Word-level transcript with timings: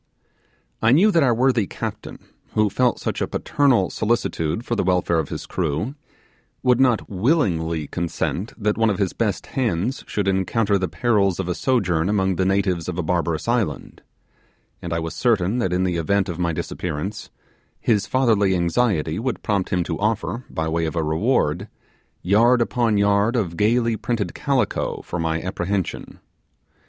I 0.81 0.91
knew 0.93 1.11
that 1.11 1.21
our 1.21 1.35
worthy 1.35 1.67
captain, 1.67 2.17
who 2.53 2.71
felt, 2.71 2.99
such 2.99 3.21
a 3.21 3.27
paternal 3.27 3.91
solicitude 3.91 4.65
for 4.65 4.75
the 4.75 4.83
welfare 4.83 5.19
of 5.19 5.29
his 5.29 5.45
crew, 5.45 5.93
would 6.63 6.79
not 6.79 7.07
willingly 7.07 7.85
consent 7.85 8.51
that 8.57 8.79
one 8.79 8.89
of 8.89 8.97
his 8.97 9.13
best 9.13 9.45
hands 9.53 10.03
should 10.07 10.27
encounter 10.27 10.79
the 10.79 10.87
perils 10.87 11.39
of 11.39 11.47
a 11.47 11.53
sojourn 11.53 12.09
among 12.09 12.37
the 12.37 12.45
natives 12.47 12.89
of 12.89 12.97
a 12.97 13.03
barbarous 13.03 13.47
island; 13.47 14.01
and 14.81 14.91
I 14.91 14.97
was 14.97 15.13
certain 15.13 15.59
that 15.59 15.71
in 15.71 15.83
the 15.83 15.97
event 15.97 16.29
of 16.29 16.39
my 16.39 16.51
disappearance, 16.51 17.29
his 17.79 18.07
fatherly 18.07 18.55
anxiety 18.55 19.19
would 19.19 19.43
prompt 19.43 19.69
him 19.69 19.83
to 19.83 19.99
offer, 19.99 20.45
by 20.49 20.67
way 20.67 20.85
of 20.87 20.95
a 20.95 21.03
reward, 21.03 21.67
yard 22.23 22.59
upon 22.59 22.97
yard 22.97 23.35
of 23.35 23.55
gaily 23.55 23.97
printed 23.97 24.33
calico 24.33 25.03
for 25.03 25.19
my 25.19 25.39
apprehension. 25.43 26.17